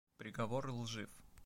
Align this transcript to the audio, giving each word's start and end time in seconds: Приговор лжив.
Приговор 0.17 0.71
лжив. 0.71 1.09